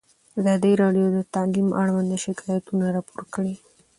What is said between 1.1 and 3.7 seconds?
د تعلیم اړوند شکایتونه راپور کړي.